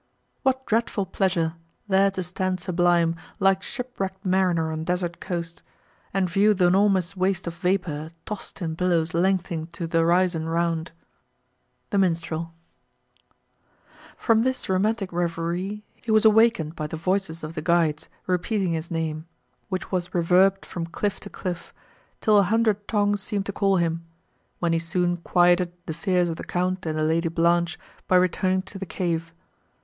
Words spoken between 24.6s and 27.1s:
he soon quieted the fears of the Count and the